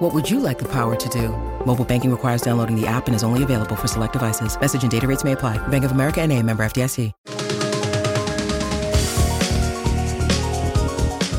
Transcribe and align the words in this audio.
What 0.00 0.14
would 0.14 0.30
you 0.30 0.40
like 0.40 0.58
the 0.58 0.64
power 0.64 0.96
to 0.96 1.08
do? 1.10 1.28
Mobile 1.66 1.84
banking 1.84 2.10
requires 2.10 2.40
downloading 2.40 2.74
the 2.74 2.86
app 2.86 3.06
and 3.06 3.14
is 3.14 3.22
only 3.22 3.42
available 3.42 3.76
for 3.76 3.86
select 3.86 4.14
devices. 4.14 4.58
Message 4.58 4.80
and 4.80 4.90
data 4.90 5.06
rates 5.06 5.24
may 5.24 5.32
apply. 5.32 5.58
Bank 5.68 5.84
of 5.84 5.90
America 5.92 6.22
and 6.22 6.32
a 6.32 6.42
member 6.42 6.64
FDIC. 6.64 7.12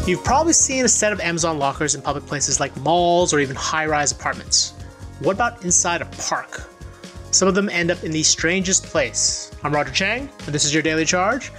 You've 0.05 0.23
probably 0.23 0.53
seen 0.53 0.85
a 0.85 0.87
set 0.87 1.11
of 1.11 1.19
Amazon 1.21 1.57
lockers 1.57 1.95
in 1.95 2.03
public 2.03 2.27
places 2.27 2.59
like 2.59 2.77
malls 2.77 3.33
or 3.33 3.39
even 3.39 3.55
high-rise 3.55 4.11
apartments. 4.11 4.75
What 5.21 5.33
about 5.33 5.65
inside 5.65 6.03
a 6.03 6.05
park? 6.19 6.69
Some 7.31 7.47
of 7.47 7.55
them 7.55 7.67
end 7.67 7.89
up 7.89 8.03
in 8.03 8.11
the 8.11 8.21
strangest 8.21 8.83
place. 8.83 9.51
I'm 9.63 9.73
Roger 9.73 9.91
Cheng, 9.91 10.29
and 10.45 10.53
this 10.53 10.65
is 10.65 10.73
your 10.73 10.83
Daily 10.83 11.05
Charge. 11.05 11.51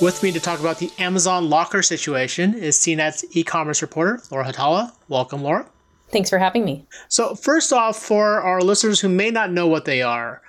With 0.00 0.22
me 0.22 0.30
to 0.30 0.38
talk 0.38 0.60
about 0.60 0.78
the 0.78 0.92
Amazon 1.00 1.50
locker 1.50 1.82
situation 1.82 2.54
is 2.54 2.76
CNET's 2.76 3.24
e-commerce 3.32 3.82
reporter, 3.82 4.22
Laura 4.30 4.44
Hautala. 4.44 4.92
Welcome, 5.08 5.42
Laura. 5.42 5.66
Thanks 6.14 6.30
for 6.30 6.38
having 6.38 6.64
me. 6.64 6.86
So, 7.08 7.34
first 7.34 7.72
off, 7.72 7.96
for 7.96 8.40
our 8.40 8.60
listeners 8.60 9.00
who 9.00 9.08
may 9.08 9.32
not 9.32 9.50
know 9.50 9.66
what 9.66 9.84
they 9.84 10.00
are, 10.00 10.42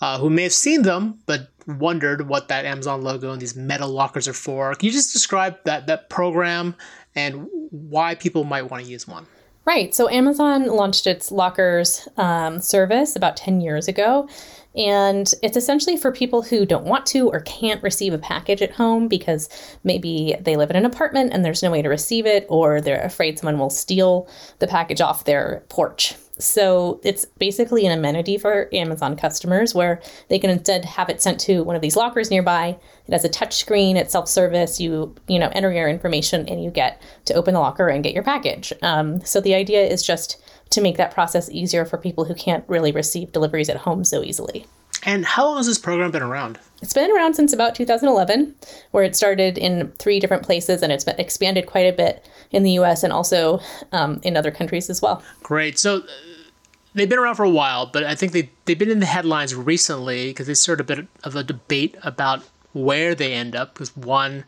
uh, 0.00 0.18
who 0.18 0.28
may 0.28 0.42
have 0.42 0.52
seen 0.52 0.82
them 0.82 1.20
but 1.26 1.48
wondered 1.64 2.26
what 2.26 2.48
that 2.48 2.64
Amazon 2.64 3.02
logo 3.02 3.30
and 3.30 3.40
these 3.40 3.54
metal 3.54 3.88
lockers 3.88 4.26
are 4.26 4.32
for, 4.32 4.74
can 4.74 4.86
you 4.86 4.92
just 4.92 5.12
describe 5.12 5.58
that 5.62 5.86
that 5.86 6.10
program 6.10 6.74
and 7.14 7.46
why 7.70 8.16
people 8.16 8.42
might 8.42 8.62
want 8.62 8.82
to 8.84 8.90
use 8.90 9.06
one? 9.06 9.24
Right. 9.64 9.94
So 9.94 10.08
Amazon 10.08 10.66
launched 10.66 11.06
its 11.06 11.30
lockers 11.30 12.08
um, 12.16 12.60
service 12.60 13.14
about 13.14 13.36
10 13.36 13.60
years 13.60 13.86
ago. 13.86 14.28
And 14.76 15.30
it's 15.42 15.56
essentially 15.56 15.96
for 15.96 16.12
people 16.12 16.42
who 16.42 16.64
don't 16.64 16.86
want 16.86 17.04
to 17.06 17.28
or 17.28 17.40
can't 17.40 17.82
receive 17.82 18.14
a 18.14 18.18
package 18.18 18.62
at 18.62 18.72
home 18.72 19.06
because 19.06 19.48
maybe 19.84 20.34
they 20.40 20.56
live 20.56 20.70
in 20.70 20.76
an 20.76 20.86
apartment 20.86 21.32
and 21.32 21.44
there's 21.44 21.62
no 21.62 21.70
way 21.70 21.82
to 21.82 21.88
receive 21.88 22.26
it, 22.26 22.46
or 22.48 22.80
they're 22.80 23.02
afraid 23.02 23.38
someone 23.38 23.58
will 23.58 23.70
steal 23.70 24.28
the 24.60 24.66
package 24.66 25.00
off 25.00 25.24
their 25.24 25.62
porch. 25.68 26.14
So 26.42 27.00
it's 27.02 27.24
basically 27.24 27.86
an 27.86 27.96
amenity 27.96 28.38
for 28.38 28.68
Amazon 28.72 29.16
customers 29.16 29.74
where 29.74 30.00
they 30.28 30.38
can 30.38 30.50
instead 30.50 30.84
have 30.84 31.08
it 31.08 31.22
sent 31.22 31.40
to 31.40 31.62
one 31.62 31.76
of 31.76 31.82
these 31.82 31.96
lockers 31.96 32.30
nearby. 32.30 32.76
It 33.06 33.12
has 33.12 33.24
a 33.24 33.28
touch 33.28 33.56
screen, 33.56 33.96
it's 33.96 34.12
self-service. 34.12 34.80
You 34.80 35.14
you 35.28 35.38
know 35.38 35.50
enter 35.52 35.72
your 35.72 35.88
information 35.88 36.48
and 36.48 36.62
you 36.62 36.70
get 36.70 37.02
to 37.26 37.34
open 37.34 37.54
the 37.54 37.60
locker 37.60 37.88
and 37.88 38.04
get 38.04 38.14
your 38.14 38.22
package. 38.22 38.72
Um, 38.82 39.24
so 39.24 39.40
the 39.40 39.54
idea 39.54 39.82
is 39.84 40.02
just 40.02 40.42
to 40.70 40.80
make 40.80 40.96
that 40.96 41.12
process 41.12 41.50
easier 41.50 41.84
for 41.84 41.98
people 41.98 42.24
who 42.24 42.34
can't 42.34 42.64
really 42.68 42.92
receive 42.92 43.32
deliveries 43.32 43.68
at 43.68 43.76
home 43.76 44.04
so 44.04 44.22
easily. 44.22 44.66
And 45.04 45.24
how 45.24 45.46
long 45.46 45.56
has 45.56 45.66
this 45.66 45.78
program 45.78 46.12
been 46.12 46.22
around? 46.22 46.58
It's 46.80 46.92
been 46.92 47.10
around 47.10 47.34
since 47.34 47.52
about 47.52 47.74
2011, 47.74 48.54
where 48.92 49.04
it 49.04 49.16
started 49.16 49.58
in 49.58 49.90
three 49.98 50.20
different 50.20 50.44
places 50.44 50.82
and 50.82 50.92
it's 50.92 51.04
been 51.04 51.18
expanded 51.18 51.66
quite 51.66 51.86
a 51.86 51.92
bit 51.92 52.28
in 52.52 52.62
the 52.62 52.72
US 52.72 53.02
and 53.02 53.12
also 53.12 53.60
um, 53.90 54.20
in 54.22 54.36
other 54.36 54.50
countries 54.50 54.88
as 54.88 55.02
well. 55.02 55.22
Great. 55.42 55.78
So 55.78 56.02
they've 56.94 57.08
been 57.08 57.18
around 57.18 57.36
for 57.36 57.44
a 57.44 57.50
while, 57.50 57.86
but 57.86 58.04
I 58.04 58.14
think 58.14 58.32
they, 58.32 58.50
they've 58.64 58.78
been 58.78 58.90
in 58.90 59.00
the 59.00 59.06
headlines 59.06 59.54
recently 59.54 60.28
because 60.28 60.46
they 60.46 60.54
started 60.54 60.82
a 60.82 60.96
bit 60.96 61.06
of 61.24 61.36
a 61.36 61.42
debate 61.42 61.96
about 62.02 62.42
where 62.72 63.14
they 63.14 63.32
end 63.32 63.54
up, 63.54 63.74
because 63.74 63.96
one 63.96 64.44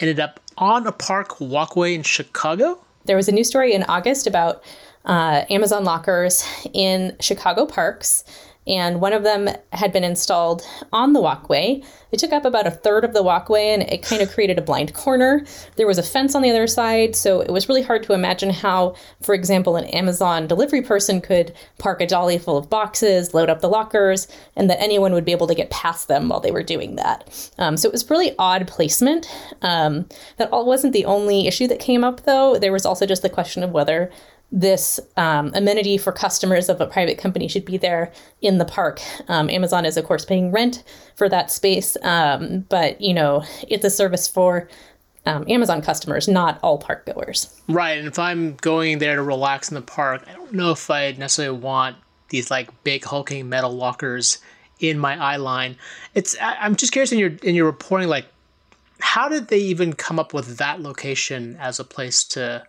ended 0.00 0.20
up 0.20 0.40
on 0.56 0.86
a 0.86 0.92
park 0.92 1.40
walkway 1.40 1.94
in 1.94 2.02
Chicago. 2.02 2.80
There 3.04 3.16
was 3.16 3.28
a 3.28 3.32
news 3.32 3.48
story 3.48 3.74
in 3.74 3.82
August 3.84 4.26
about 4.26 4.62
uh, 5.04 5.44
Amazon 5.50 5.84
lockers 5.84 6.44
in 6.72 7.16
Chicago 7.20 7.66
parks 7.66 8.24
and 8.66 9.00
one 9.00 9.12
of 9.12 9.22
them 9.22 9.48
had 9.72 9.92
been 9.92 10.04
installed 10.04 10.62
on 10.92 11.12
the 11.12 11.20
walkway. 11.20 11.82
It 12.12 12.18
took 12.18 12.32
up 12.32 12.44
about 12.44 12.66
a 12.66 12.70
third 12.70 13.04
of 13.04 13.12
the 13.12 13.22
walkway 13.22 13.68
and 13.68 13.82
it 13.82 14.02
kind 14.02 14.22
of 14.22 14.30
created 14.30 14.58
a 14.58 14.62
blind 14.62 14.94
corner. 14.94 15.44
There 15.76 15.86
was 15.86 15.98
a 15.98 16.02
fence 16.02 16.34
on 16.34 16.42
the 16.42 16.50
other 16.50 16.66
side, 16.66 17.16
so 17.16 17.40
it 17.40 17.50
was 17.50 17.68
really 17.68 17.82
hard 17.82 18.02
to 18.04 18.12
imagine 18.12 18.50
how, 18.50 18.94
for 19.20 19.34
example, 19.34 19.76
an 19.76 19.86
Amazon 19.86 20.46
delivery 20.46 20.82
person 20.82 21.20
could 21.20 21.52
park 21.78 22.00
a 22.00 22.06
dolly 22.06 22.38
full 22.38 22.56
of 22.56 22.70
boxes, 22.70 23.34
load 23.34 23.50
up 23.50 23.60
the 23.60 23.68
lockers, 23.68 24.28
and 24.56 24.70
that 24.70 24.80
anyone 24.80 25.12
would 25.12 25.24
be 25.24 25.32
able 25.32 25.48
to 25.48 25.54
get 25.54 25.70
past 25.70 26.08
them 26.08 26.28
while 26.28 26.40
they 26.40 26.52
were 26.52 26.62
doing 26.62 26.96
that. 26.96 27.50
Um, 27.58 27.76
so 27.76 27.88
it 27.88 27.92
was 27.92 28.08
really 28.08 28.34
odd 28.38 28.68
placement. 28.68 29.26
Um, 29.62 30.08
that 30.36 30.50
all 30.52 30.66
wasn't 30.66 30.92
the 30.92 31.04
only 31.04 31.46
issue 31.46 31.66
that 31.66 31.80
came 31.80 32.04
up, 32.04 32.22
though. 32.22 32.58
There 32.58 32.72
was 32.72 32.86
also 32.86 33.06
just 33.06 33.22
the 33.22 33.28
question 33.28 33.62
of 33.62 33.72
whether 33.72 34.10
this 34.54 35.00
um, 35.16 35.50
amenity 35.52 35.98
for 35.98 36.12
customers 36.12 36.68
of 36.68 36.80
a 36.80 36.86
private 36.86 37.18
company 37.18 37.48
should 37.48 37.64
be 37.64 37.76
there 37.76 38.12
in 38.40 38.58
the 38.58 38.64
park. 38.64 39.00
Um, 39.26 39.50
Amazon 39.50 39.84
is, 39.84 39.96
of 39.96 40.04
course, 40.04 40.24
paying 40.24 40.52
rent 40.52 40.84
for 41.16 41.28
that 41.28 41.50
space, 41.50 41.96
um, 42.02 42.60
but 42.68 43.00
you 43.00 43.12
know 43.12 43.44
it's 43.68 43.84
a 43.84 43.90
service 43.90 44.28
for 44.28 44.68
um, 45.26 45.44
Amazon 45.48 45.82
customers, 45.82 46.28
not 46.28 46.60
all 46.62 46.78
park 46.78 47.04
goers. 47.04 47.60
Right, 47.68 47.98
and 47.98 48.06
if 48.06 48.16
I'm 48.18 48.54
going 48.56 48.98
there 48.98 49.16
to 49.16 49.22
relax 49.22 49.70
in 49.70 49.74
the 49.74 49.82
park, 49.82 50.22
I 50.28 50.34
don't 50.34 50.52
know 50.52 50.70
if 50.70 50.88
I 50.88 51.10
necessarily 51.12 51.58
want 51.58 51.96
these 52.28 52.48
like 52.48 52.70
big 52.84 53.04
hulking 53.04 53.48
metal 53.48 53.72
lockers 53.72 54.38
in 54.78 55.00
my 55.00 55.20
eye 55.20 55.36
line. 55.36 55.76
It's 56.14 56.38
I, 56.38 56.64
am 56.64 56.76
just 56.76 56.92
curious 56.92 57.10
in 57.10 57.18
your 57.18 57.32
in 57.42 57.56
your 57.56 57.66
reporting, 57.66 58.08
like 58.08 58.26
how 59.00 59.28
did 59.28 59.48
they 59.48 59.58
even 59.58 59.94
come 59.94 60.20
up 60.20 60.32
with 60.32 60.58
that 60.58 60.80
location 60.80 61.56
as 61.58 61.80
a 61.80 61.84
place 61.84 62.22
to 62.24 62.62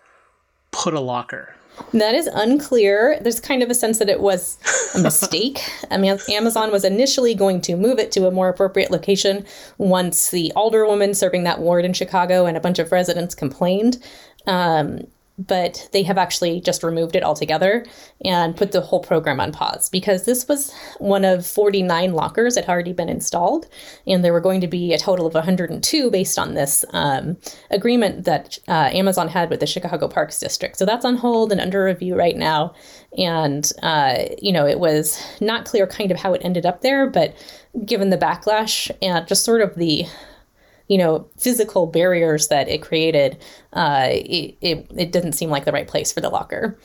put 0.71 0.95
a 0.95 0.99
locker? 0.99 1.55
That 1.93 2.15
is 2.15 2.27
unclear. 2.27 3.19
There's 3.21 3.39
kind 3.39 3.63
of 3.63 3.69
a 3.69 3.75
sense 3.75 3.99
that 3.99 4.09
it 4.09 4.19
was 4.19 4.57
a 4.95 4.99
mistake. 4.99 5.61
I 5.91 5.97
mean, 5.97 6.17
Amazon 6.29 6.71
was 6.71 6.83
initially 6.83 7.35
going 7.35 7.61
to 7.61 7.75
move 7.75 7.99
it 7.99 8.11
to 8.13 8.27
a 8.27 8.31
more 8.31 8.49
appropriate 8.49 8.91
location 8.91 9.45
once 9.77 10.29
the 10.29 10.51
alderwoman 10.55 11.15
serving 11.15 11.43
that 11.43 11.59
ward 11.59 11.85
in 11.85 11.93
Chicago 11.93 12.45
and 12.45 12.57
a 12.57 12.61
bunch 12.61 12.79
of 12.79 12.91
residents 12.91 13.35
complained. 13.35 14.01
Um, 14.47 15.07
but 15.37 15.89
they 15.91 16.03
have 16.03 16.17
actually 16.17 16.61
just 16.61 16.83
removed 16.83 17.15
it 17.15 17.23
altogether 17.23 17.85
and 18.23 18.55
put 18.55 18.71
the 18.71 18.81
whole 18.81 19.01
program 19.01 19.39
on 19.39 19.51
pause 19.51 19.89
because 19.89 20.23
this 20.23 20.47
was 20.47 20.73
one 20.99 21.25
of 21.25 21.45
49 21.45 22.13
lockers 22.13 22.55
that 22.55 22.65
had 22.65 22.73
already 22.73 22.93
been 22.93 23.09
installed, 23.09 23.67
and 24.07 24.23
there 24.23 24.33
were 24.33 24.41
going 24.41 24.61
to 24.61 24.67
be 24.67 24.93
a 24.93 24.97
total 24.97 25.25
of 25.25 25.33
102 25.33 26.09
based 26.09 26.39
on 26.39 26.53
this 26.53 26.85
um, 26.91 27.37
agreement 27.69 28.25
that 28.25 28.57
uh, 28.67 28.89
Amazon 28.93 29.27
had 29.27 29.49
with 29.49 29.59
the 29.59 29.67
Chicago 29.67 30.07
Parks 30.07 30.39
District. 30.39 30.77
So 30.77 30.85
that's 30.85 31.05
on 31.05 31.17
hold 31.17 31.51
and 31.51 31.59
under 31.59 31.83
review 31.83 32.15
right 32.15 32.37
now. 32.37 32.73
And, 33.17 33.69
uh, 33.81 34.25
you 34.41 34.51
know, 34.51 34.65
it 34.65 34.79
was 34.79 35.21
not 35.41 35.65
clear 35.65 35.87
kind 35.87 36.11
of 36.11 36.17
how 36.17 36.33
it 36.33 36.41
ended 36.43 36.65
up 36.65 36.81
there, 36.81 37.09
but 37.09 37.35
given 37.85 38.09
the 38.09 38.17
backlash 38.17 38.89
and 39.01 39.27
just 39.27 39.43
sort 39.43 39.61
of 39.61 39.75
the 39.75 40.05
you 40.87 40.97
know 40.97 41.27
physical 41.37 41.87
barriers 41.87 42.47
that 42.49 42.67
it 42.67 42.81
created, 42.81 43.37
uh, 43.73 44.07
it, 44.11 44.57
it 44.61 44.91
it 44.95 45.11
didn't 45.11 45.33
seem 45.33 45.49
like 45.49 45.65
the 45.65 45.71
right 45.71 45.87
place 45.87 46.11
for 46.11 46.21
the 46.21 46.29
locker. 46.29 46.77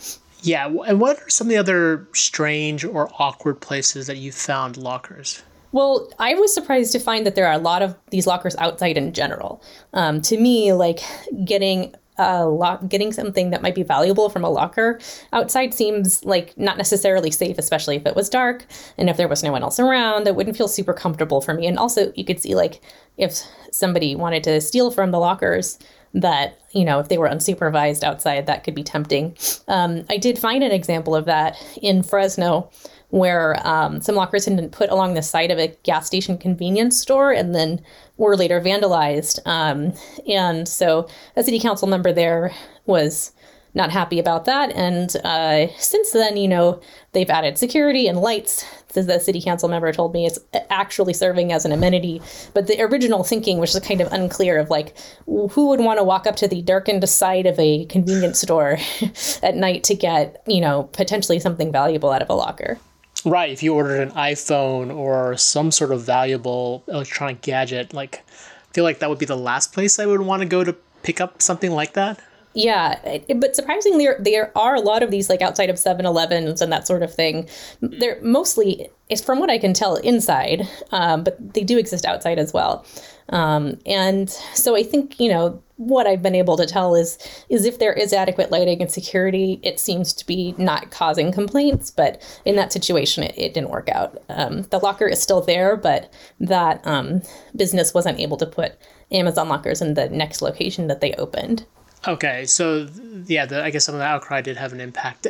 Yeah, 0.42 0.66
and 0.86 1.00
what 1.00 1.20
are 1.20 1.28
some 1.28 1.48
of 1.48 1.50
the 1.50 1.58
other 1.58 2.08
strange 2.14 2.84
or 2.84 3.10
awkward 3.18 3.60
places 3.60 4.06
that 4.06 4.16
you 4.16 4.32
found 4.32 4.76
lockers? 4.76 5.42
Well, 5.72 6.10
I 6.18 6.34
was 6.34 6.52
surprised 6.52 6.92
to 6.92 6.98
find 6.98 7.24
that 7.26 7.34
there 7.36 7.46
are 7.46 7.52
a 7.52 7.58
lot 7.58 7.82
of 7.82 7.94
these 8.10 8.26
lockers 8.26 8.56
outside 8.56 8.96
in 8.96 9.12
general. 9.12 9.62
Um, 9.92 10.20
to 10.22 10.36
me, 10.36 10.72
like 10.72 11.00
getting 11.44 11.94
a 12.20 12.46
lock, 12.46 12.88
getting 12.88 13.12
something 13.12 13.50
that 13.50 13.62
might 13.62 13.74
be 13.74 13.82
valuable 13.82 14.28
from 14.28 14.44
a 14.44 14.50
locker 14.50 15.00
outside 15.32 15.72
seems 15.74 16.24
like 16.24 16.56
not 16.58 16.76
necessarily 16.76 17.30
safe, 17.30 17.58
especially 17.58 17.96
if 17.96 18.06
it 18.06 18.14
was 18.14 18.28
dark 18.28 18.66
and 18.98 19.08
if 19.08 19.16
there 19.16 19.28
was 19.28 19.42
no 19.42 19.52
one 19.52 19.62
else 19.62 19.80
around. 19.80 20.24
That 20.24 20.36
wouldn't 20.36 20.56
feel 20.56 20.68
super 20.68 20.92
comfortable 20.92 21.40
for 21.40 21.54
me. 21.54 21.66
And 21.66 21.78
also, 21.78 22.12
you 22.14 22.24
could 22.24 22.40
see 22.40 22.54
like 22.54 22.80
if 23.16 23.40
somebody 23.72 24.14
wanted 24.14 24.44
to 24.44 24.60
steal 24.60 24.90
from 24.90 25.10
the 25.10 25.18
lockers, 25.18 25.78
that 26.14 26.58
you 26.72 26.84
know 26.84 26.98
if 26.98 27.08
they 27.08 27.18
were 27.18 27.28
unsupervised 27.28 28.02
outside, 28.02 28.46
that 28.46 28.64
could 28.64 28.74
be 28.74 28.82
tempting. 28.82 29.36
Um, 29.68 30.04
I 30.08 30.16
did 30.16 30.38
find 30.38 30.62
an 30.62 30.72
example 30.72 31.14
of 31.14 31.24
that 31.26 31.56
in 31.80 32.02
Fresno 32.02 32.70
where 33.10 33.56
um, 33.66 34.00
some 34.00 34.14
lockers 34.14 34.44
had 34.44 34.56
been 34.56 34.70
put 34.70 34.88
along 34.90 35.14
the 35.14 35.22
side 35.22 35.50
of 35.50 35.58
a 35.58 35.76
gas 35.82 36.06
station 36.06 36.38
convenience 36.38 36.98
store 36.98 37.32
and 37.32 37.54
then 37.54 37.80
were 38.16 38.36
later 38.36 38.60
vandalized. 38.60 39.40
Um, 39.46 39.92
and 40.28 40.68
so 40.68 41.08
a 41.36 41.42
city 41.42 41.58
council 41.58 41.88
member 41.88 42.12
there 42.12 42.52
was 42.86 43.32
not 43.74 43.90
happy 43.90 44.18
about 44.18 44.44
that. 44.46 44.72
And 44.72 45.14
uh, 45.24 45.66
since 45.76 46.12
then, 46.12 46.36
you 46.36 46.48
know, 46.48 46.80
they've 47.12 47.30
added 47.30 47.58
security 47.58 48.06
and 48.08 48.20
lights. 48.20 48.64
The 48.94 49.18
city 49.20 49.40
council 49.40 49.68
member 49.68 49.92
told 49.92 50.12
me 50.12 50.26
it's 50.26 50.38
actually 50.70 51.12
serving 51.12 51.52
as 51.52 51.64
an 51.64 51.72
amenity. 51.72 52.20
But 52.54 52.66
the 52.66 52.80
original 52.82 53.24
thinking 53.24 53.58
was 53.58 53.72
just 53.72 53.84
kind 53.84 54.00
of 54.00 54.12
unclear 54.12 54.58
of 54.58 54.70
like, 54.70 54.96
who 55.26 55.68
would 55.68 55.80
want 55.80 55.98
to 55.98 56.04
walk 56.04 56.26
up 56.26 56.36
to 56.36 56.48
the 56.48 56.62
darkened 56.62 57.08
side 57.08 57.46
of 57.46 57.58
a 57.58 57.84
convenience 57.86 58.40
store 58.40 58.78
at 59.42 59.56
night 59.56 59.84
to 59.84 59.94
get, 59.94 60.42
you 60.46 60.60
know, 60.60 60.84
potentially 60.92 61.38
something 61.38 61.72
valuable 61.72 62.10
out 62.10 62.22
of 62.22 62.30
a 62.30 62.34
locker. 62.34 62.78
Right. 63.24 63.50
If 63.50 63.62
you 63.62 63.74
ordered 63.74 64.00
an 64.00 64.10
iPhone 64.12 64.94
or 64.94 65.36
some 65.36 65.70
sort 65.70 65.92
of 65.92 66.02
valuable 66.02 66.84
electronic 66.88 67.42
gadget, 67.42 67.92
like 67.92 68.24
I 68.70 68.72
feel 68.72 68.84
like 68.84 69.00
that 69.00 69.10
would 69.10 69.18
be 69.18 69.26
the 69.26 69.36
last 69.36 69.72
place 69.72 69.98
I 69.98 70.06
would 70.06 70.20
want 70.20 70.42
to 70.42 70.48
go 70.48 70.64
to 70.64 70.74
pick 71.02 71.20
up 71.20 71.42
something 71.42 71.70
like 71.70 71.94
that. 71.94 72.20
Yeah, 72.52 73.18
but 73.36 73.54
surprisingly, 73.54 74.08
there 74.18 74.50
are 74.58 74.74
a 74.74 74.80
lot 74.80 75.04
of 75.04 75.12
these 75.12 75.30
like 75.30 75.40
outside 75.40 75.70
of 75.70 75.76
7-Elevens 75.76 76.60
and 76.60 76.72
that 76.72 76.84
sort 76.84 77.04
of 77.04 77.14
thing. 77.14 77.48
They're 77.80 78.20
mostly, 78.22 78.88
it's 79.08 79.22
from 79.22 79.38
what 79.38 79.50
I 79.50 79.58
can 79.58 79.72
tell, 79.72 79.94
inside, 79.96 80.68
um, 80.90 81.22
but 81.22 81.54
they 81.54 81.62
do 81.62 81.78
exist 81.78 82.04
outside 82.04 82.40
as 82.40 82.52
well. 82.52 82.84
Um, 83.30 83.78
and 83.86 84.28
so 84.28 84.76
I 84.76 84.82
think 84.82 85.18
you 85.20 85.28
know 85.28 85.62
what 85.76 86.06
I've 86.06 86.22
been 86.22 86.34
able 86.34 86.56
to 86.56 86.66
tell 86.66 86.94
is 86.94 87.16
is 87.48 87.64
if 87.64 87.78
there 87.78 87.92
is 87.92 88.12
adequate 88.12 88.50
lighting 88.50 88.82
and 88.82 88.90
security, 88.90 89.60
it 89.62 89.80
seems 89.80 90.12
to 90.14 90.26
be 90.26 90.54
not 90.58 90.90
causing 90.90 91.32
complaints. 91.32 91.90
But 91.90 92.20
in 92.44 92.56
that 92.56 92.72
situation, 92.72 93.22
it, 93.22 93.34
it 93.38 93.54
didn't 93.54 93.70
work 93.70 93.88
out. 93.88 94.20
Um, 94.28 94.62
the 94.64 94.78
locker 94.78 95.06
is 95.06 95.22
still 95.22 95.40
there, 95.40 95.76
but 95.76 96.12
that 96.40 96.84
um, 96.86 97.22
business 97.56 97.94
wasn't 97.94 98.20
able 98.20 98.36
to 98.38 98.46
put 98.46 98.74
Amazon 99.12 99.48
lockers 99.48 99.80
in 99.80 99.94
the 99.94 100.08
next 100.08 100.42
location 100.42 100.88
that 100.88 101.00
they 101.00 101.14
opened. 101.14 101.64
Okay, 102.06 102.46
so 102.46 102.88
yeah, 103.26 103.46
the, 103.46 103.62
I 103.62 103.70
guess 103.70 103.84
some 103.84 103.94
of 103.94 103.98
the 103.98 104.06
outcry 104.06 104.40
did 104.40 104.56
have 104.56 104.72
an 104.72 104.80
impact. 104.80 105.26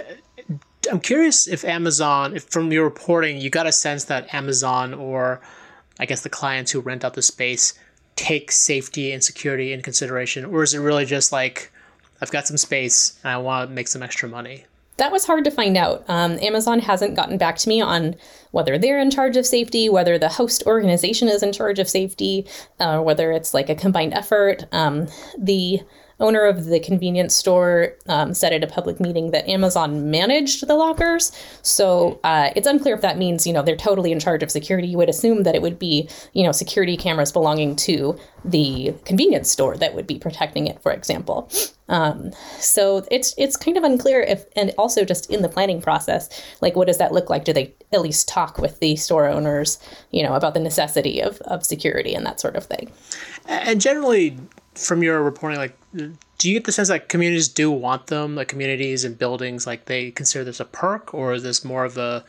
I'm 0.91 1.01
curious 1.01 1.49
if 1.49 1.65
Amazon, 1.65 2.37
if 2.37 2.45
from 2.45 2.73
your 2.73 2.85
reporting, 2.85 3.39
you 3.39 3.51
got 3.51 3.67
a 3.67 3.73
sense 3.73 4.05
that 4.05 4.33
Amazon 4.33 4.95
or 4.95 5.41
I 5.99 6.07
guess 6.07 6.23
the 6.23 6.31
clients 6.31 6.71
who 6.71 6.81
rent 6.81 7.05
out 7.05 7.15
the 7.15 7.23
space 7.23 7.75
take 8.17 8.53
safety 8.53 9.13
and 9.13 9.23
security 9.23 9.73
in 9.73 9.83
consideration, 9.83 10.45
or 10.45 10.63
is 10.63 10.75
it 10.75 10.79
really 10.79 11.05
just 11.05 11.33
like 11.33 11.73
I've 12.21 12.31
got 12.31 12.47
some 12.47 12.57
space 12.57 13.19
and 13.23 13.33
I 13.33 13.37
want 13.39 13.71
to 13.71 13.75
make 13.75 13.89
some 13.89 14.03
extra 14.03 14.29
money? 14.29 14.67
That 14.97 15.13
was 15.13 15.25
hard 15.25 15.45
to 15.45 15.51
find 15.51 15.77
out. 15.79 16.05
Um, 16.09 16.39
Amazon 16.43 16.79
hasn't 16.79 17.17
gotten 17.17 17.39
back 17.39 17.57
to 17.59 17.69
me 17.69 17.81
on 17.81 18.17
whether 18.51 18.77
they're 18.77 19.01
in 19.01 19.11
charge 19.11 19.37
of 19.39 19.47
safety, 19.47 19.89
whether 19.89 20.19
the 20.19 20.29
host 20.29 20.63
organization 20.67 21.29
is 21.29 21.43
in 21.43 21.53
charge 21.53 21.79
of 21.79 21.89
safety, 21.89 22.47
uh, 22.79 23.01
whether 23.01 23.33
it's 23.33 23.55
like 23.55 23.71
a 23.71 23.75
combined 23.75 24.13
effort. 24.13 24.65
Um, 24.73 25.07
the 25.39 25.81
owner 26.21 26.45
of 26.45 26.67
the 26.67 26.79
convenience 26.79 27.35
store 27.35 27.95
um, 28.09 28.35
said 28.35 28.53
at 28.53 28.63
a 28.63 28.67
public 28.67 29.01
meeting 29.01 29.31
that 29.31 29.49
Amazon 29.49 30.11
managed 30.11 30.67
the 30.67 30.75
lockers. 30.75 31.33
So 31.63 32.21
uh, 32.25 32.51
it's 32.55 32.67
unclear 32.67 32.95
if 32.95 33.01
that 33.01 33.19
means, 33.19 33.47
you 33.47 33.53
know, 33.53 33.63
they're 33.63 33.77
totally 33.77 34.13
in 34.13 34.21
charge 34.21 34.43
of 34.43 34.51
security. 34.51 34.89
You 34.89 34.99
would 34.99 35.09
assume 35.09 35.43
that 35.45 35.55
it 35.55 35.63
would 35.63 35.79
be, 35.79 36.09
you 36.33 36.45
know, 36.45 36.53
security 36.53 36.97
cameras 36.97 37.33
belonging 37.33 37.77
to 37.77 38.19
the 38.45 38.95
convenience 39.05 39.51
store 39.51 39.77
that 39.77 39.95
would 39.95 40.07
be 40.07 40.19
protecting 40.19 40.67
it, 40.67 40.81
for 40.83 40.93
example. 40.93 41.51
Um, 41.89 42.31
so 42.59 43.05
it's 43.11 43.35
it's 43.37 43.57
kind 43.57 43.77
of 43.77 43.83
unclear 43.83 44.21
if, 44.21 44.45
and 44.55 44.73
also 44.79 45.05
just 45.05 45.29
in 45.29 45.43
the 45.43 45.49
planning 45.49 45.83
process, 45.83 46.29
like 46.61 46.77
what 46.77 46.87
does 46.87 46.99
that 46.99 47.13
look 47.13 47.29
like? 47.29 47.45
Do 47.45 47.53
they 47.53 47.75
at 47.93 48.01
least 48.01 48.29
talk 48.29 48.59
with 48.59 48.79
the 48.79 48.95
store 48.97 49.27
owners, 49.27 49.79
you 50.13 50.23
know, 50.23 50.35
about 50.35 50.55
the 50.55 50.61
necessity 50.61 51.21
of, 51.21 51.41
of 51.43 51.67
security 51.67 52.15
and 52.15 52.25
that 52.25 52.39
sort 52.39 52.55
of 52.55 52.65
thing? 52.65 52.93
And 53.47 53.81
generally, 53.81 54.39
from 54.75 55.03
your 55.03 55.23
reporting, 55.23 55.59
like, 55.59 55.77
do 55.93 56.49
you 56.49 56.55
get 56.55 56.65
the 56.65 56.73
sense 56.73 56.89
that 56.89 57.09
communities 57.09 57.49
do 57.49 57.71
want 57.71 58.07
them, 58.07 58.35
like 58.35 58.49
communities 58.49 59.05
and 59.05 59.19
buildings, 59.19 59.67
like 59.67 59.87
they 59.87 60.11
consider 60.11 60.45
this 60.45 60.61
a 60.61 60.65
perk, 60.65 61.13
or 61.13 61.33
is 61.35 61.43
this 61.43 61.65
more 61.65 61.85
of 61.85 61.99
a 61.99 62.25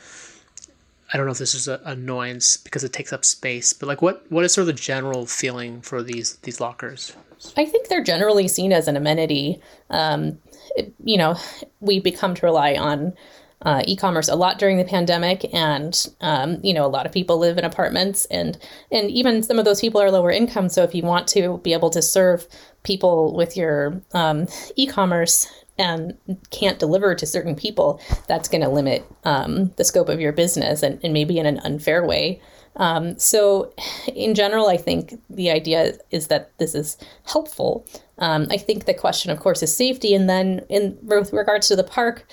I 1.14 1.18
don't 1.18 1.26
know 1.26 1.34
if 1.34 1.40
this 1.40 1.54
is 1.54 1.68
an 1.68 1.82
annoyance 1.84 2.56
because 2.56 2.84
it 2.84 2.94
takes 2.94 3.12
up 3.12 3.26
space, 3.26 3.74
but 3.74 3.88
like 3.88 4.02
what 4.02 4.26
what 4.32 4.46
is 4.46 4.54
sort 4.54 4.64
of 4.64 4.68
the 4.68 4.82
general 4.82 5.26
feeling 5.26 5.82
for 5.82 6.02
these 6.02 6.38
these 6.38 6.60
lockers? 6.62 7.16
I 7.58 7.66
think 7.66 7.88
they're 7.88 8.04
generally 8.04 8.48
seen 8.48 8.72
as 8.72 8.88
an 8.88 8.96
amenity. 8.96 9.62
Um, 9.90 10.38
it, 10.76 10.94
you 11.04 11.18
know, 11.18 11.36
we 11.80 12.00
become 12.00 12.36
to 12.36 12.46
rely 12.46 12.76
on 12.76 13.14
uh, 13.63 13.84
e-commerce 13.86 14.28
a 14.28 14.36
lot 14.36 14.58
during 14.58 14.78
the 14.78 14.84
pandemic, 14.84 15.46
and 15.54 16.08
um, 16.22 16.60
you 16.63 16.74
know 16.74 16.86
a 16.86 16.88
lot 16.88 17.06
of 17.06 17.12
people 17.12 17.38
live 17.38 17.58
in 17.58 17.63
apartments, 17.63 18.25
and 18.25 18.58
and 18.92 19.10
even 19.12 19.44
some 19.44 19.60
of 19.60 19.66
those 19.66 19.81
people 19.81 20.02
are 20.02 20.12
lower 20.12 20.31
income. 20.31 20.69
So 20.69 20.84
if 20.84 20.96
you 20.96 21.04
want 21.04 21.28
to 21.30 21.60
be 21.60 21.74
able 21.74 21.90
to 21.92 22.02
serve 22.02 22.48
people 22.84 23.36
with 23.36 23.56
your 23.56 24.02
um, 24.13 24.48
e-commerce 24.75 25.48
and 25.78 26.18
can't 26.50 26.80
deliver 26.80 27.16
to 27.16 27.25
certain 27.25 27.56
people, 27.56 28.02
that's 28.28 28.48
going 28.48 28.62
to 28.62 28.69
limit 28.69 29.06
um, 29.24 29.72
the 29.78 29.84
scope 29.84 30.10
of 30.10 30.19
your 30.19 30.31
business, 30.31 30.84
and, 30.84 31.00
and 31.04 31.13
maybe 31.13 31.38
in 31.38 31.46
an 31.46 31.60
unfair 31.60 32.06
way. 32.06 32.42
Um, 32.78 33.19
so, 33.19 33.74
in 34.16 34.34
general, 34.34 34.68
I 34.68 34.78
think 34.78 35.19
the 35.30 35.52
idea 35.52 35.94
is 36.10 36.28
that 36.28 36.58
this 36.58 36.74
is 36.74 36.98
helpful. 37.25 37.86
Um, 38.18 38.48
I 38.50 38.58
think 38.58 38.86
the 38.86 38.94
question, 38.94 39.30
of 39.31 39.40
course, 39.40 39.62
is 39.62 39.75
safety. 39.75 40.13
And 40.13 40.30
then, 40.30 40.66
in 40.69 40.98
with 41.02 41.34
regards 41.34 41.68
to 41.68 41.75
the 41.75 41.84
park, 41.84 42.25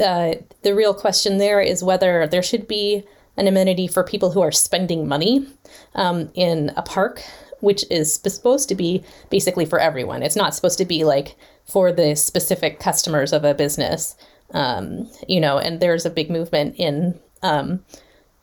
uh, 0.00 0.34
the 0.62 0.74
real 0.74 0.94
question 0.94 1.38
there 1.38 1.60
is 1.60 1.82
whether 1.82 2.26
there 2.26 2.42
should 2.42 2.66
be 2.66 3.04
an 3.36 3.46
amenity 3.48 3.86
for 3.86 4.04
people 4.04 4.30
who 4.30 4.40
are 4.40 4.52
spending 4.52 5.08
money 5.08 5.46
um, 5.94 6.30
in 6.34 6.72
a 6.76 6.82
park, 6.82 7.22
which 7.60 7.84
is 7.90 8.14
supposed 8.14 8.68
to 8.68 8.74
be 8.74 9.02
basically 9.30 9.64
for 9.64 9.78
everyone. 9.78 10.22
It's 10.22 10.36
not 10.36 10.54
supposed 10.54 10.78
to 10.78 10.84
be 10.84 11.04
like 11.04 11.36
for 11.64 11.92
the 11.92 12.14
specific 12.14 12.78
customers 12.78 13.32
of 13.32 13.44
a 13.44 13.54
business, 13.54 14.16
um, 14.52 15.10
you 15.28 15.40
know. 15.40 15.58
And 15.58 15.80
there's 15.80 16.06
a 16.06 16.10
big 16.10 16.30
movement 16.30 16.76
in 16.78 17.18
um, 17.42 17.84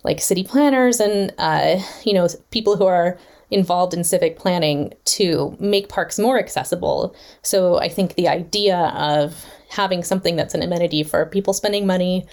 like 0.03 0.19
city 0.19 0.43
planners 0.43 0.99
and 0.99 1.33
uh, 1.37 1.79
you 2.03 2.13
know 2.13 2.27
people 2.49 2.75
who 2.75 2.85
are 2.85 3.17
involved 3.51 3.93
in 3.93 4.03
civic 4.03 4.37
planning 4.39 4.93
to 5.03 5.55
make 5.59 5.89
parks 5.89 6.17
more 6.17 6.39
accessible. 6.39 7.13
So 7.41 7.77
I 7.79 7.89
think 7.89 8.15
the 8.15 8.29
idea 8.29 8.77
of 8.95 9.45
having 9.71 10.03
something 10.03 10.35
that's 10.35 10.53
an 10.53 10.61
amenity 10.61 11.03
for 11.03 11.25
people 11.25 11.53
spending 11.53 11.87
money 11.87 12.25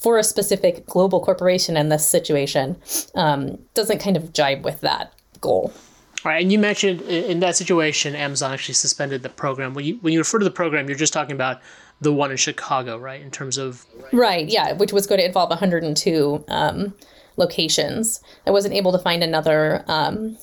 for 0.00 0.18
a 0.18 0.24
specific 0.24 0.86
global 0.86 1.20
corporation 1.22 1.76
in 1.76 1.90
this 1.90 2.06
situation 2.06 2.76
um, 3.14 3.58
doesn't 3.74 3.98
kind 3.98 4.16
of 4.16 4.32
jibe 4.32 4.64
with 4.64 4.80
that 4.80 5.12
goal. 5.40 5.72
All 6.24 6.32
right, 6.32 6.42
and 6.42 6.52
you 6.52 6.58
mentioned 6.58 7.02
in 7.02 7.40
that 7.40 7.56
situation, 7.56 8.14
Amazon 8.14 8.52
actually 8.52 8.74
suspended 8.74 9.22
the 9.22 9.30
program. 9.30 9.72
When 9.72 9.84
you 9.86 9.96
when 10.02 10.12
you 10.12 10.18
refer 10.18 10.38
to 10.38 10.44
the 10.44 10.50
program, 10.50 10.86
you're 10.86 10.98
just 10.98 11.14
talking 11.14 11.34
about 11.34 11.62
the 12.02 12.12
one 12.12 12.30
in 12.30 12.36
Chicago, 12.36 12.98
right? 12.98 13.20
In 13.20 13.30
terms 13.30 13.56
of 13.56 13.86
right, 14.12 14.46
yeah, 14.46 14.72
which 14.72 14.92
was 14.92 15.06
going 15.06 15.18
to 15.18 15.24
involve 15.24 15.48
102 15.48 16.44
um, 16.48 16.94
locations. 17.36 18.20
I 18.46 18.50
wasn't 18.50 18.74
able 18.74 18.92
to 18.92 18.98
find 18.98 19.22
another 19.22 19.82
um, 19.88 20.36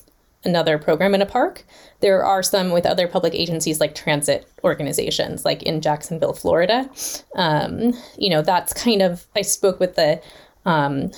another 0.48 0.80
program 0.80 1.14
in 1.14 1.22
a 1.22 1.26
park. 1.26 1.64
There 2.00 2.24
are 2.24 2.42
some 2.42 2.72
with 2.72 2.86
other 2.86 3.08
public 3.08 3.36
agencies 3.36 3.80
like 3.80 3.94
transit 3.94 4.48
organizations, 4.64 5.46
like 5.46 5.62
in 5.62 5.82
Jacksonville, 5.82 6.34
Florida. 6.34 6.90
Um, 7.36 7.94
you 8.18 8.30
know, 8.32 8.42
that's 8.42 8.74
kind 8.74 9.02
of, 9.02 9.28
I 9.36 9.44
spoke 9.44 9.80
with 9.80 9.96
the 9.96 10.22
um, 10.66 11.12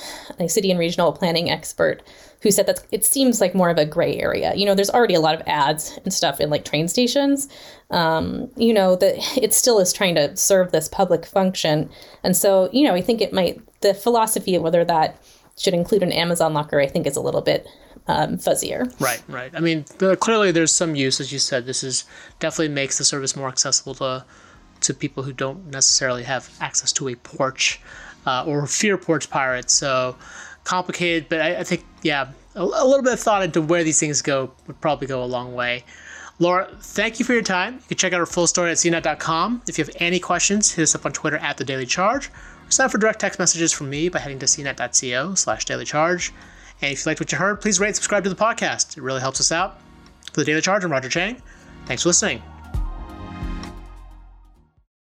city 0.48 0.70
and 0.70 0.80
regional 0.80 1.14
planning 1.14 1.50
expert 1.50 2.04
who 2.42 2.52
said 2.52 2.68
that 2.68 2.86
it 2.92 3.04
seems 3.04 3.42
like 3.42 3.54
more 3.54 3.70
of 3.70 3.78
a 3.78 3.86
gray 3.86 4.18
area. 4.18 4.54
You 4.56 4.66
know, 4.66 4.76
there's 4.76 4.90
already 4.90 5.16
a 5.16 5.20
lot 5.20 5.36
of 5.36 5.46
ads 5.46 6.00
and 6.04 6.14
stuff 6.14 6.40
in 6.40 6.50
like 6.50 6.64
train 6.64 6.88
stations. 6.88 7.50
Um, 7.90 8.50
you 8.56 8.74
know, 8.74 8.96
that 8.96 9.16
it 9.38 9.54
still 9.54 9.80
is 9.80 9.92
trying 9.92 10.16
to 10.16 10.36
serve 10.38 10.72
this 10.72 10.88
public 10.88 11.26
function. 11.26 11.90
And 12.24 12.38
so, 12.38 12.70
you 12.72 12.88
know, 12.88 12.96
I 12.96 13.02
think 13.02 13.22
it 13.22 13.34
might, 13.34 13.60
the 13.82 13.94
philosophy 13.94 14.56
of 14.56 14.62
whether 14.62 14.86
that 14.86 15.22
should 15.58 15.74
include 15.74 16.04
an 16.04 16.14
Amazon 16.14 16.54
locker, 16.54 16.80
I 16.80 16.88
think 16.88 17.06
is 17.06 17.18
a 17.18 17.22
little 17.22 17.42
bit 17.42 17.68
um, 18.10 18.38
fuzzier. 18.38 18.92
Right, 19.00 19.22
right. 19.28 19.52
I 19.56 19.60
mean, 19.60 19.86
clearly 20.20 20.52
there's 20.52 20.72
some 20.72 20.96
use, 20.96 21.20
as 21.20 21.32
you 21.32 21.38
said. 21.40 21.66
This 21.66 21.84
is 21.84 22.06
definitely 22.40 22.74
makes 22.74 22.98
the 22.98 23.06
service 23.06 23.36
more 23.36 23.48
accessible 23.48 23.94
to 23.96 24.26
to 24.82 24.94
people 24.94 25.24
who 25.24 25.34
don't 25.34 25.68
necessarily 25.68 26.24
have 26.24 26.50
access 26.62 26.94
to 26.94 27.10
a 27.10 27.16
porch 27.16 27.82
uh, 28.26 28.46
or 28.48 28.66
fear 28.66 28.98
porch 28.98 29.30
pirates. 29.30 29.74
So 29.74 30.16
complicated, 30.64 31.28
but 31.30 31.42
I, 31.42 31.58
I 31.58 31.64
think 31.64 31.86
yeah, 32.02 32.30
a, 32.56 32.64
a, 32.64 32.88
little 32.88 33.04
bit 33.04 33.14
of 33.14 33.20
thought 33.20 33.44
into 33.44 33.62
where 33.62 33.84
these 33.84 34.00
things 34.00 34.22
go 34.22 34.52
would 34.68 34.80
probably 34.82 35.08
go 35.08 35.24
a 35.24 35.26
long 35.26 35.54
way. 35.54 35.84
Laura, 36.40 36.70
thank 36.80 37.20
you 37.20 37.26
for 37.26 37.34
your 37.34 37.42
time. 37.42 37.76
You 37.76 37.88
can 37.90 37.98
check 37.98 38.14
out 38.14 38.20
our 38.20 38.26
full 38.26 38.48
story 38.48 38.72
at 38.72 38.78
cnet.com. 38.78 39.64
If 39.68 39.78
you 39.78 39.84
have 39.84 39.94
any 40.00 40.20
questions, 40.20 40.72
hit 40.72 40.84
us 40.84 40.96
up 40.96 41.06
on 41.06 41.12
Twitter 41.12 41.38
at 41.38 41.58
the 41.58 41.66
Daily 41.66 41.86
Charge. 41.86 42.30
Or 42.30 42.72
sign 42.72 42.86
up 42.86 42.92
for 42.92 42.98
direct 42.98 43.20
text 43.20 43.40
messages 43.40 43.74
from 43.74 43.90
me 43.90 44.08
by 44.08 44.20
heading 44.20 44.40
to 44.40 44.46
cnet.co 44.46 45.36
slash 45.36 45.66
daily 45.66 45.86
charge. 45.86 46.32
And 46.82 46.92
if 46.94 47.06
you 47.06 47.10
liked 47.10 47.20
what 47.20 47.32
you 47.32 47.38
heard, 47.38 47.62
please 47.62 47.80
rate 47.80 47.88
and 47.88 47.96
subscribe 47.96 48.24
to 48.24 48.30
the 48.30 48.36
podcast. 48.36 48.98
It 48.98 49.04
really 49.04 49.22
helps 49.22 49.40
us 49.40 49.52
out. 49.52 49.80
For 50.32 50.42
the 50.42 50.46
Daily 50.46 50.62
Charge, 50.62 50.84
I'm 50.84 50.92
Roger 50.92 51.10
Cheng. 51.10 51.42
Thanks 51.86 52.04
for 52.04 52.10
listening. 52.10 52.42